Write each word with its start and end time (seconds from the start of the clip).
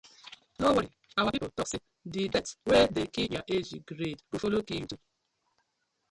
No 0.61 0.67
worry, 0.73 0.89
our 1.19 1.31
pipu 1.31 1.47
tok 1.57 1.67
say 1.71 1.81
di 2.13 2.23
death 2.33 2.51
wey 2.69 2.85
di 2.95 3.03
kill 3.13 3.31
yah 3.33 3.47
age 3.55 3.71
grade 3.89 4.21
go 4.29 4.35
follow 4.41 4.61
kill 4.67 4.79
yu 4.81 4.87
too. 4.91 5.01